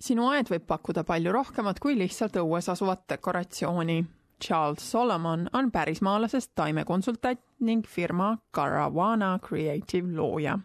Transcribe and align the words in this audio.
sinu 0.00 0.28
aed 0.30 0.50
võib 0.52 0.66
pakkuda 0.66 1.04
palju 1.06 1.32
rohkemat 1.34 1.80
kui 1.82 1.96
lihtsalt 1.98 2.38
õues 2.38 2.70
asuvat 2.70 3.04
dekoratsiooni. 3.10 4.04
Charles 4.38 4.90
Solomon 4.90 5.48
on 5.52 5.70
pärismaalasest 5.74 6.52
taimekonsultant 6.54 7.40
ning 7.60 7.86
firma 7.86 8.36
Caravana 8.54 9.38
Creative 9.42 10.16
looja. 10.16 10.58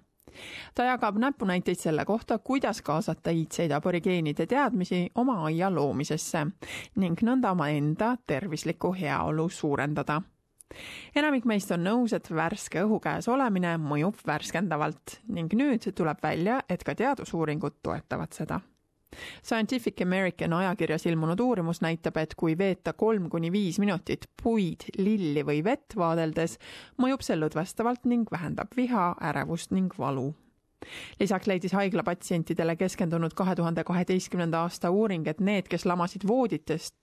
ta 0.76 0.84
jagab 0.84 1.18
näpunäiteid 1.18 1.78
selle 1.78 2.06
kohta, 2.06 2.38
kuidas 2.38 2.82
kaasata 2.82 3.30
iidseid 3.30 3.72
aborigeenide 3.72 4.46
teadmisi 4.46 5.10
oma 5.16 5.44
aia 5.46 5.70
loomisesse 5.70 6.46
ning 6.96 7.22
nõnda 7.22 7.52
omaenda 7.52 8.16
tervislikku 8.28 8.94
heaolu 8.94 9.50
suurendada 9.50 10.22
enamik 11.16 11.46
meist 11.46 11.72
on 11.72 11.84
nõus, 11.86 12.14
et 12.14 12.30
värske 12.30 12.82
õhu 12.82 13.00
käes 13.00 13.28
olemine 13.30 13.78
mõjub 13.78 14.22
värskendavalt 14.28 15.20
ning 15.28 15.54
nüüd 15.54 15.90
tuleb 15.96 16.22
välja, 16.24 16.62
et 16.70 16.84
ka 16.84 16.96
teadusuuringud 16.96 17.82
toetavad 17.84 18.34
seda 18.34 18.62
Scientific 19.44 20.02
American 20.02 20.54
ajakirjas 20.54 21.06
ilmunud 21.06 21.40
uurimus 21.40 21.82
näitab, 21.82 22.18
et 22.18 22.36
kui 22.38 22.58
veeta 22.58 22.94
kolm 22.94 23.30
kuni 23.30 23.52
viis 23.52 23.80
minutit 23.80 24.30
puid, 24.44 24.88
lilli 24.98 25.44
või 25.46 25.64
vett 25.64 25.98
vaadeldes, 25.98 26.58
mõjub 26.98 27.26
see 27.26 27.38
lõdvestavalt 27.38 28.08
ning 28.10 28.32
vähendab 28.32 28.74
viha, 28.78 29.14
ärevust 29.32 29.72
ning 29.72 29.94
valu. 30.00 30.34
Lisaks 31.20 31.48
leidis 31.48 31.72
haigla 31.72 32.04
patsientidele 32.04 32.76
keskendunud 32.76 33.34
kahe 33.34 33.56
tuhande 33.56 33.84
kaheteistkümnenda 33.84 34.66
aasta 34.66 34.92
uuring, 34.92 35.28
et 35.28 35.40
need, 35.40 35.70
kes 35.72 35.86
lamasid 35.86 36.28
vooditest, 36.28 36.96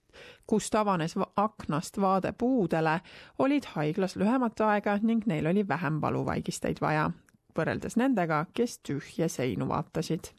kust 0.46 0.74
avanes 0.74 1.15
aknast 1.37 2.01
vaade 2.01 2.32
puudele, 2.32 3.01
olid 3.38 3.70
haiglas 3.74 4.16
lühemat 4.16 4.60
aega 4.60 4.98
ning 5.02 5.24
neil 5.27 5.46
oli 5.46 5.68
vähem 5.68 6.01
valuvaigisteid 6.01 6.80
vaja, 6.80 7.10
võrreldes 7.56 7.96
nendega, 7.96 8.45
kes 8.54 8.79
tühje 8.84 9.29
seinu 9.29 9.68
vaatasid 9.68 10.34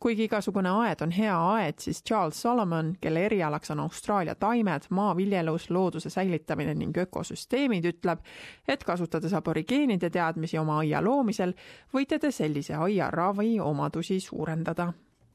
kuigi 0.00 0.24
igasugune 0.24 0.70
aed 0.86 1.02
on 1.02 1.10
hea 1.10 1.36
aed, 1.54 1.78
siis 1.78 2.02
Charles 2.08 2.42
Solomon, 2.42 2.94
kelle 3.00 3.24
erialaks 3.26 3.70
on 3.70 3.80
Austraalia 3.80 4.34
taimed, 4.34 4.88
maaviljelus, 4.90 5.70
looduse 5.70 6.10
säilitamine 6.10 6.74
ning 6.74 6.96
ökosüsteemid, 6.98 7.84
ütleb, 7.84 8.24
et 8.68 8.84
kasutades 8.84 9.32
aborigeenide 9.32 10.10
teadmisi 10.10 10.58
oma 10.58 10.78
aia 10.82 11.04
loomisel, 11.04 11.54
võite 11.94 12.18
te 12.18 12.30
sellise 12.30 12.74
aia 12.74 13.10
ravi 13.10 13.60
omadusi 13.60 14.20
suurendada 14.20 14.92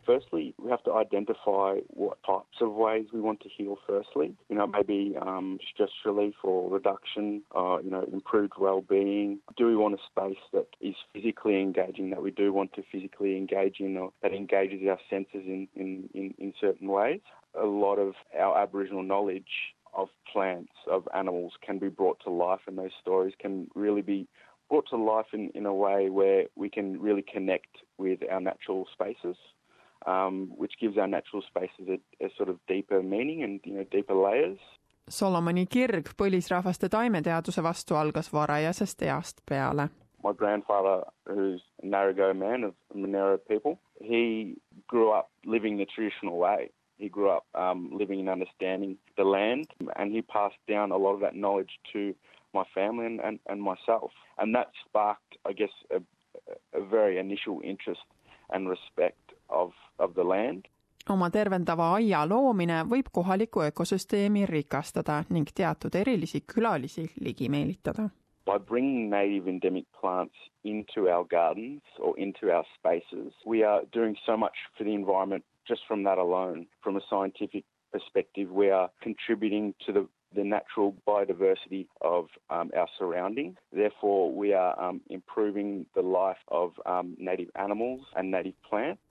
Firstly, 0.08 0.56
we 0.58 0.72
have 0.72 0.82
to 0.84 0.94
identify 0.94 1.80
what 1.90 2.18
types 2.26 2.62
of 2.62 2.72
ways 2.72 3.08
we 3.12 3.20
want 3.20 3.42
to 3.42 3.50
heal 3.50 3.78
firstly. 3.86 4.34
You 4.48 4.56
know, 4.56 4.66
maybe 4.66 5.16
um, 5.22 5.60
stress 5.74 5.90
relief 6.06 6.36
or 6.44 6.72
reduction, 6.72 7.42
uh, 7.54 7.80
you 7.84 7.92
know, 7.92 8.08
improved 8.14 8.54
well-being. 8.58 9.40
Do 9.58 9.68
we 9.68 9.76
want 9.76 9.96
a 9.96 9.98
space 10.10 10.42
that 10.54 10.68
is 10.80 10.96
physically 11.14 11.62
engaging, 11.62 12.10
that 12.12 12.24
we 12.24 12.32
do 12.32 12.54
want 12.54 12.72
to 12.76 12.84
physically 12.90 13.36
engage 13.36 13.82
in, 13.82 13.98
or 13.98 14.14
that 14.24 14.32
engages 14.34 14.80
our 14.88 15.00
senses 15.10 15.44
in, 15.46 15.68
in, 15.76 16.10
in, 16.14 16.34
in 16.40 16.54
certain 16.60 16.88
ways? 16.88 17.20
A 17.62 17.66
lot 17.66 17.98
of 17.98 18.14
our 18.40 18.58
Aboriginal 18.58 19.04
knowledge 19.04 19.74
of 19.94 20.08
plants, 20.32 20.72
of 20.90 21.06
animals 21.14 21.52
can 21.66 21.80
be 21.80 21.90
brought 21.90 22.22
to 22.24 22.30
life 22.30 22.62
and 22.66 22.78
those 22.78 22.92
stories 23.02 23.34
can 23.40 23.68
really 23.76 24.02
be 24.02 24.26
brought 24.70 24.88
to 24.90 24.98
life 24.98 25.28
in, 25.34 25.50
in 25.54 25.66
a 25.66 25.74
way 25.74 26.10
where 26.10 26.46
we 26.56 26.70
can 26.70 27.02
really 27.02 27.24
connect 27.24 27.78
with 27.98 28.20
our 28.32 28.40
natural 28.40 28.88
spaces 28.94 29.36
um, 30.06 30.52
which 30.56 30.74
gives 30.80 30.98
our 30.98 31.08
natural 31.08 31.42
spaces 31.42 31.88
a, 31.90 32.26
a 32.26 32.30
sort 32.38 32.50
of 32.50 32.60
deeper 32.68 33.02
meaning 33.02 33.44
and 33.44 33.60
you 33.64 33.74
know 33.74 33.86
deeper 33.92 34.16
layers. 34.16 34.60
Solomoni 35.10 35.66
kirg 35.66 36.10
põlisrahvaste 36.18 36.90
taimeteaduse 36.92 37.64
vastu 37.64 37.96
algas 37.96 38.30
varajasest 38.34 39.02
east 39.02 39.42
peale. 39.46 39.90
My 40.24 40.34
grandfather, 40.34 41.04
who's 41.26 41.62
a 41.82 41.86
Narago 41.86 42.34
man 42.34 42.64
of 42.64 42.74
the 42.92 43.00
Monero 43.00 43.38
people, 43.48 43.80
he 44.02 44.58
grew 44.88 45.12
up 45.12 45.30
living 45.46 45.78
the 45.78 45.86
traditional 45.86 46.38
way. 46.38 46.72
He 46.98 47.08
grew 47.08 47.30
up 47.30 47.46
um, 47.54 47.92
living 47.94 48.20
and 48.20 48.30
understanding 48.30 48.98
the 49.16 49.24
land, 49.24 49.68
and 49.96 50.12
he 50.12 50.22
passed 50.24 50.58
down 50.68 50.92
a 50.92 50.98
lot 50.98 51.14
of 51.14 51.22
that 51.22 51.36
knowledge 51.36 51.80
to 51.94 52.16
my 52.54 52.64
family 52.74 53.06
and, 53.06 53.20
and, 53.22 53.40
and 53.48 53.62
myself. 53.62 54.12
And 54.40 54.56
that 54.56 54.72
sparked, 54.86 55.38
I 55.46 55.54
guess, 55.54 55.70
a, 55.92 56.02
a 56.74 56.84
very 56.84 57.20
initial 57.20 57.62
interest 57.64 58.02
and 58.50 58.68
respect 58.68 59.34
of 59.50 59.72
the 60.18 60.28
land. 60.28 60.68
oma 61.10 61.30
tervendava 61.32 61.86
aia 61.96 62.26
loomine 62.28 62.82
võib 62.92 63.08
kohalikku 63.16 63.62
ökosüsteemi 63.70 64.46
rikastada 64.50 65.22
ning 65.30 65.48
teatud 65.56 65.96
erilisi 65.96 66.42
külalisi 66.54 67.06
ligi 67.28 67.48
meelitada. 67.50 68.10
By 68.46 68.60
bringing 68.60 69.10
native 69.10 69.50
endemic 69.50 69.86
plants 70.00 70.36
into 70.64 71.08
our 71.14 71.26
gardens 71.26 71.82
or 72.00 72.14
into 72.18 72.52
our 72.52 72.66
spaces, 72.76 73.34
we 73.46 73.64
are 73.64 73.82
doing 73.94 74.16
so 74.26 74.38
much 74.38 74.58
for 74.78 74.84
the 74.84 74.94
environment 74.94 75.44
just 75.68 75.82
from 75.88 76.04
that 76.04 76.18
alone. 76.18 76.68
From 76.84 76.96
a 76.96 77.02
scientific 77.10 77.66
perspective, 77.92 78.52
we 78.52 78.70
are 78.70 78.90
contributing 79.02 79.74
to 79.86 79.92
the 79.94 80.08
the 80.36 80.44
natural 80.44 80.94
biodiversity 81.08 81.88
of 82.02 82.28
um, 82.50 82.70
our 82.76 82.88
surrounding. 83.00 83.56
Therefore, 83.72 84.32
we 84.32 84.54
are 84.54 84.80
um, 84.80 85.02
improving 85.10 85.86
the 85.96 86.02
life 86.02 86.38
of 86.50 86.74
um, 86.86 87.16
native 87.18 87.50
animals 87.56 88.02
and 88.16 88.30
native 88.30 88.62
plants. 88.70 89.02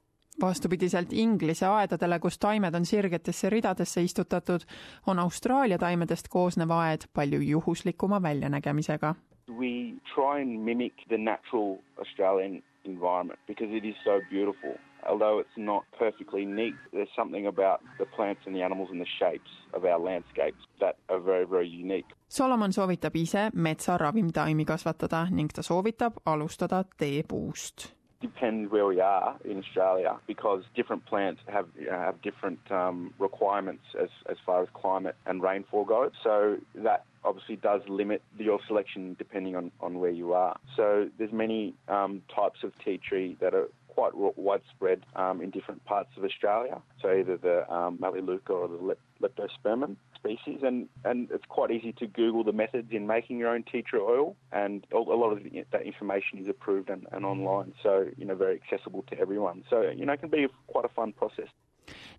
Vastupidiselt 0.41 1.13
Inglise 1.13 1.67
aedadele, 1.67 2.19
kus 2.19 2.39
taimed 2.39 2.75
on 2.75 2.85
sirgetesse 2.85 3.51
ridadesse 3.51 4.03
istutatud, 4.03 4.61
on 5.07 5.19
Austraalia 5.19 5.79
taimedest 5.79 6.29
koosnev 6.29 6.71
aed 6.71 7.09
palju 7.15 7.41
juhuslikuma 7.41 8.23
väljanägemisega. 8.23 9.15
We 9.49 9.95
try 10.15 10.43
and 10.43 10.65
mimic 10.65 10.95
the 11.09 11.19
natural 11.19 11.79
Australian 11.99 12.63
environment 12.85 13.41
because 13.47 13.77
it 13.77 13.85
is 13.85 13.95
so 14.05 14.21
beautiful. 14.31 14.75
Although 15.09 15.41
it's 15.41 15.57
not 15.57 15.85
perfectly 15.99 16.47
neat, 16.47 16.75
there's 16.93 17.15
something 17.17 17.47
about 17.47 17.81
the 17.99 18.07
plants 18.17 18.43
and 18.47 18.57
the 18.57 18.65
animals 18.65 18.91
and 18.91 19.01
the 19.01 19.11
shapes 19.19 19.51
of 19.73 19.85
our 19.85 20.01
landscapes 20.01 20.65
that 20.81 20.97
are 21.09 21.21
very, 21.25 21.47
very 21.51 21.69
unique. 21.69 22.07
Solomon 22.29 22.73
soovitab 22.73 23.15
ise 23.15 23.51
metsaravimtaimi 23.55 24.65
kasvatada 24.65 25.27
ning 25.31 25.49
ta 25.55 25.63
soovitab 25.63 26.13
alustada 26.27 26.85
teepuust 26.99 27.96
depends 28.26 28.70
where 28.70 28.87
we 28.87 29.00
are 29.00 29.37
in 29.44 29.59
Australia 29.59 30.19
because 30.26 30.62
different 30.75 31.04
plants 31.06 31.41
have 31.47 31.66
you 31.78 31.87
know, 31.87 31.98
have 31.98 32.20
different 32.22 32.60
um, 32.70 33.14
requirements 33.19 33.84
as 34.00 34.09
as 34.28 34.37
far 34.44 34.62
as 34.62 34.69
climate 34.75 35.16
and 35.26 35.42
rainfall 35.42 35.84
goes. 35.84 36.12
So 36.22 36.59
that 36.75 37.04
obviously 37.25 37.56
does 37.56 37.82
limit 37.88 38.22
your 38.38 38.60
selection 38.66 39.16
depending 39.19 39.56
on, 39.56 39.70
on 39.81 39.98
where 39.98 40.10
you 40.10 40.32
are. 40.32 40.56
So 40.76 41.09
there's 41.19 41.32
many 41.32 41.75
um, 41.88 42.22
types 42.34 42.60
of 42.62 42.72
tea 42.84 42.98
tree 42.98 43.37
that 43.41 43.53
are 43.54 43.69
quite 43.97 44.12
widespread 44.15 45.01
um, 45.17 45.41
in 45.41 45.49
different 45.51 45.83
parts 45.87 46.11
of 46.19 46.25
Australia. 46.25 46.77
So 47.01 47.07
either 47.19 47.37
the 47.39 47.59
um, 47.73 47.97
Melaleuca 47.99 48.53
or 48.53 48.69
the 48.69 48.97
Leptospermum 49.23 49.97
species, 50.15 50.61
and, 50.62 50.89
and 51.05 51.31
it's 51.31 51.49
quite 51.49 51.71
easy 51.71 51.93
to 52.01 52.06
Google 52.06 52.45
the 52.45 52.53
methods 52.53 52.89
in 52.93 53.06
making 53.06 53.39
your 53.39 53.51
own 53.55 53.65
tea 53.71 53.83
tree 53.83 54.01
oil, 54.01 54.37
and 54.53 54.87
a 54.93 54.99
lot 54.99 55.31
of 55.33 55.39
that 55.73 55.83
information 55.83 56.39
is 56.39 56.49
approved 56.49 56.91
and, 56.91 57.06
and 57.12 57.25
online, 57.25 57.73
so 57.83 58.06
you 58.19 58.27
know 58.27 58.35
very 58.35 58.61
accessible 58.61 59.03
to 59.11 59.19
everyone. 59.19 59.65
So 59.71 59.77
you 59.99 60.05
know 60.05 60.12
it 60.12 60.21
can 60.21 60.31
be 60.31 60.47
quite 60.67 60.85
a 60.85 60.93
fun 60.99 61.12
process. 61.12 61.49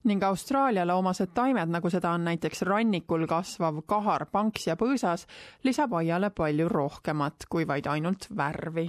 ning 0.03 0.23
Austraaliale 0.23 0.93
omased 0.93 1.33
taimed, 1.33 1.71
nagu 1.75 1.89
seda 1.89 2.13
on 2.15 2.23
näiteks 2.23 2.61
rannikul 2.69 3.25
kasvav 3.27 3.81
kahar, 3.85 4.25
panks 4.31 4.67
ja 4.67 4.77
põõsas, 4.79 5.27
lisab 5.67 5.97
aiale 5.99 6.29
palju 6.29 6.69
rohkemat 6.71 7.49
kui 7.49 7.67
vaid 7.67 7.89
ainult 7.91 8.29
värvi. 8.37 8.87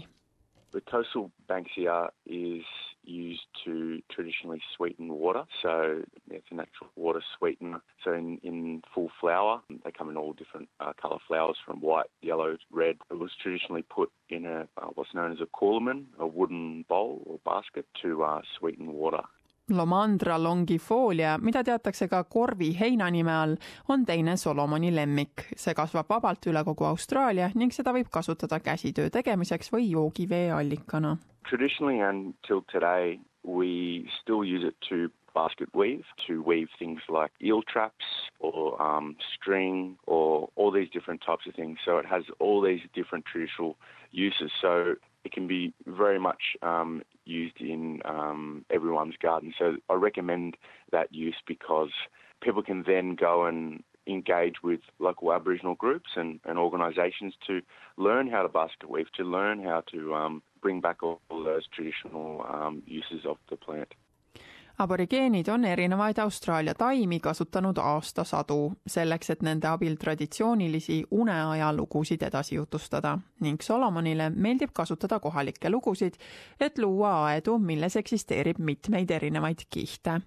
The 0.72 0.80
coastal 0.80 1.30
banksia 1.48 2.08
is 2.26 2.64
used 3.02 3.46
to 3.64 4.00
traditionally 4.10 4.60
sweeten 4.76 5.08
water. 5.08 5.44
So 5.62 6.02
it's 6.30 6.46
a 6.50 6.54
natural 6.54 6.90
water 6.94 7.22
sweetener. 7.38 7.80
So 8.04 8.12
in, 8.12 8.38
in 8.42 8.82
full 8.94 9.10
flower, 9.20 9.62
they 9.84 9.90
come 9.90 10.10
in 10.10 10.16
all 10.16 10.34
different 10.34 10.68
uh, 10.80 10.92
colour 11.00 11.18
flowers 11.26 11.56
from 11.64 11.80
white, 11.80 12.10
yellow, 12.20 12.56
red. 12.70 12.98
It 13.10 13.18
was 13.18 13.30
traditionally 13.42 13.82
put 13.82 14.10
in 14.28 14.44
a 14.44 14.68
uh, 14.76 14.86
what's 14.94 15.14
known 15.14 15.32
as 15.32 15.38
a 15.40 15.46
coolaman, 15.46 16.04
a 16.18 16.26
wooden 16.26 16.84
bowl 16.88 17.22
or 17.24 17.38
basket 17.44 17.86
to 18.02 18.22
uh, 18.22 18.42
sweeten 18.58 18.92
water. 18.92 19.22
Lomandra 19.70 20.38
longifolia, 20.40 21.36
mida 21.38 21.62
teatakse 21.65 22.09
ka 22.09 22.22
korvi 22.24 22.70
heina 22.78 23.10
nime 23.10 23.32
all, 23.34 23.56
on 23.88 24.04
teine 24.06 24.36
Solomoni 24.36 24.91
lemmik. 24.94 25.44
see 25.56 25.74
kasvab 25.74 26.09
vabalt 26.09 26.47
üle 26.47 26.65
kogu 26.65 26.84
Austraalia 26.88 27.50
ning 27.54 27.72
seda 27.72 27.92
võib 27.92 28.09
kasutada 28.10 28.60
käsitöö 28.60 29.10
tegemiseks 29.10 29.72
või 29.72 29.91
joogivee 29.91 30.50
allikana. 30.53 31.16
Traditionally 31.48 32.00
and 32.00 32.34
till 32.47 32.62
today 32.72 33.18
we 33.44 34.04
still 34.20 34.44
use 34.44 34.65
it 34.65 34.76
to 34.88 35.10
basket 35.34 35.68
weave, 35.74 36.04
to 36.26 36.42
weave 36.42 36.68
things 36.78 37.00
like 37.09 37.32
eel 37.42 37.62
traps 37.62 38.06
or 38.41 38.80
um, 38.82 39.16
string 39.34 39.97
or 40.06 40.48
all 40.56 40.71
these 40.71 40.91
different 40.92 41.21
types 41.21 41.47
of 41.47 41.54
things. 41.54 41.78
So 41.84 41.98
it 41.98 42.06
has 42.06 42.24
all 42.41 42.60
these 42.60 42.80
different 42.94 43.24
traditional 43.26 43.76
uses. 44.10 44.50
So 44.60 44.97
it 45.24 45.32
can 45.32 45.47
be 45.47 45.72
very 45.86 46.18
much 46.18 46.56
um, 46.62 47.03
used 47.24 47.60
in 47.60 48.00
um, 48.04 48.65
everyone's 48.70 49.16
garden. 49.20 49.53
So 49.59 49.76
I 49.88 49.94
recommend 49.94 50.56
that 50.92 51.15
use 51.15 51.36
because 51.47 51.91
people 52.42 52.62
can 52.62 52.84
then 52.86 53.15
go 53.15 53.47
and 53.47 53.82
engage 54.06 54.56
with 54.62 54.80
local 54.98 55.32
Aboriginal 55.32 55.74
groups 55.74 56.10
and, 56.16 56.41
and 56.44 56.59
organisations 56.59 57.34
to 57.47 57.60
learn 57.97 58.28
how 58.28 58.42
to 58.42 58.48
basket 58.48 58.88
weave, 58.88 59.12
to 59.16 59.22
learn 59.22 59.62
how 59.62 59.82
to 59.92 60.15
um, 60.15 60.42
bring 60.62 60.80
back 60.80 61.03
all, 61.03 61.21
all 61.30 61.44
those 61.44 61.66
traditional 61.68 62.47
um, 62.48 62.82
uses 62.86 63.26
of 63.26 63.36
the 63.50 63.56
plant. 63.56 63.92
Aborigeenid 64.78 65.48
on 65.48 65.65
erinevaid 65.65 66.19
Austraalia 66.19 66.75
taimi 66.75 67.21
kasutanud 67.21 67.77
aastasadu 67.77 68.72
selleks, 68.86 69.30
et 69.30 69.42
nende 69.42 69.66
abil 69.66 69.97
traditsioonilisi 69.97 71.04
uneaja 71.10 71.72
lugusid 71.72 72.22
edasi 72.22 72.54
jutustada 72.54 73.19
ning 73.41 73.60
Solomonile 73.63 74.30
meeldib 74.30 74.71
kasutada 74.72 75.21
kohalikke 75.21 75.71
lugusid, 75.71 76.15
et 76.60 76.78
luua 76.78 77.27
aedu, 77.27 77.59
milles 77.59 77.97
eksisteerib 77.97 78.59
mitmeid 78.59 79.10
erinevaid 79.10 79.66
kihte. 79.71 80.21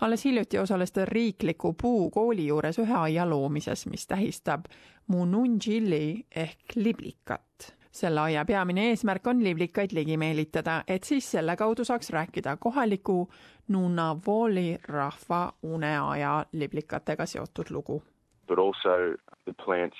alles 0.00 0.24
hiljuti 0.24 0.58
osales 0.58 0.92
ta 0.92 1.04
riikliku 1.04 1.72
puukooli 1.72 2.46
juures 2.46 2.78
ühe 2.78 2.94
aia 2.94 3.30
loomises, 3.30 3.86
mis 3.86 4.06
tähistab 4.06 4.64
mununjilli 5.06 6.26
ehk 6.36 6.76
liblikat 6.76 7.79
selle 7.90 8.20
aia 8.20 8.44
peamine 8.44 8.88
eesmärk 8.90 9.26
on 9.26 9.42
liblikaid 9.44 9.92
ligi 9.92 10.16
meelitada, 10.16 10.82
et 10.86 11.04
siis 11.04 11.30
selle 11.30 11.56
kaudu 11.56 11.84
saaks 11.84 12.10
rääkida 12.10 12.56
kohaliku 12.56 13.28
Nunavoli 13.68 14.78
rahva 14.88 15.52
uneaja 15.62 16.46
liblikatega 16.52 17.26
seotud 17.26 17.70
lugu. 17.70 18.02
But 18.46 18.58
also 18.58 19.16
the 19.44 19.54
plants 19.64 19.98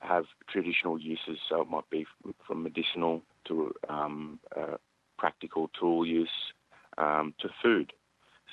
have 0.00 0.26
traditional 0.52 0.98
uses, 0.98 1.38
so 1.48 1.62
it 1.62 1.70
might 1.70 1.90
be 1.90 2.04
from 2.46 2.62
medicinal 2.62 3.20
to 3.48 3.72
um, 3.88 4.38
uh, 4.56 4.76
practical 5.18 5.68
tool 5.78 6.04
use 6.04 6.54
um, 6.98 7.34
to 7.40 7.48
food. 7.62 7.92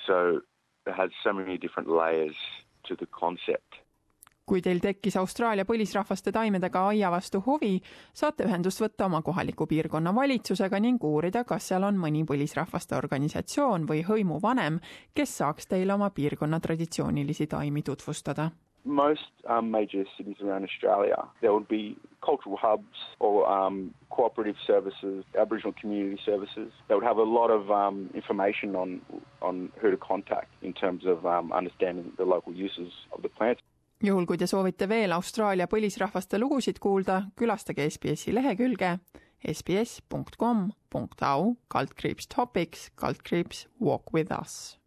So 0.06 0.40
it 0.86 0.94
has 0.94 1.10
so 1.22 1.32
many 1.32 1.58
different 1.58 1.88
layers 1.88 2.36
to 2.86 2.96
the 2.96 3.06
concept 3.06 3.74
kui 4.50 4.62
teil 4.66 4.80
tekkis 4.82 5.14
Austraalia 5.20 5.62
põlisrahvaste 5.66 6.32
taimedega 6.34 6.80
aia 6.90 7.10
vastu 7.14 7.38
huvi, 7.46 7.76
saate 8.20 8.48
ühendust 8.48 8.82
võtta 8.82 9.06
oma 9.06 9.20
kohaliku 9.22 9.68
piirkonna 9.70 10.10
valitsusega 10.16 10.80
ning 10.82 11.04
uurida, 11.06 11.44
kas 11.46 11.68
seal 11.70 11.86
on 11.86 12.00
mõni 12.00 12.24
põlisrahvaste 12.26 12.96
organisatsioon 12.98 13.86
või 13.86 14.02
hõimuvanem, 14.08 14.80
kes 15.14 15.36
saaks 15.42 15.70
teile 15.70 15.94
oma 15.94 16.10
piirkonna 16.10 16.58
traditsioonilisi 16.66 17.46
taimi 17.54 17.86
tutvustada 17.86 18.50
most 18.82 19.28
um, 19.46 19.70
major 19.70 20.04
cities 20.16 20.36
around 20.42 20.64
Australia, 20.64 21.28
there 21.42 21.52
would 21.52 21.68
be 21.68 21.98
cultural 22.24 22.56
hubs 22.56 22.96
or 23.18 23.46
um, 23.46 23.94
cooperative 24.08 24.56
services, 24.66 25.22
Aboriginal 25.38 25.74
community 25.78 26.18
services. 26.24 26.72
They 26.88 26.94
would 26.94 27.04
have 27.04 27.18
a 27.18 27.22
lot 27.22 27.50
of 27.50 27.70
um, 27.70 28.08
information 28.14 28.74
on 28.74 29.02
on 29.42 29.70
who 29.80 29.90
to 29.90 29.98
contact 29.98 30.48
in 30.62 30.72
terms 30.72 31.04
of 31.04 31.26
um, 31.26 31.52
understanding 31.52 32.12
the 32.16 32.24
local 32.24 32.54
uses 32.54 32.90
of 33.12 33.20
the 33.20 33.28
plants 33.28 33.60
juhul, 34.02 34.26
kui 34.26 34.40
te 34.40 34.48
soovite 34.50 34.88
veel 34.88 35.12
Austraalia 35.12 35.68
põlisrahvaste 35.70 36.40
lugusid 36.40 36.80
kuulda, 36.82 37.22
külastage 37.36 37.86
SBS-i 37.90 38.34
lehekülge 38.34 38.96
sbs.com.au 39.54 41.54
kaldkriips 41.72 42.28
topics 42.28 42.90
kaldkriips 43.00 43.66
walk 43.80 44.12
with 44.14 44.32
us 44.40 44.79